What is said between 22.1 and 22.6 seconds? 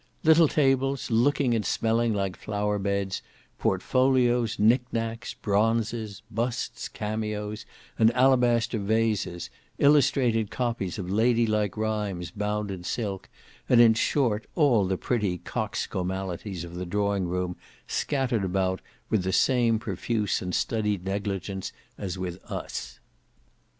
with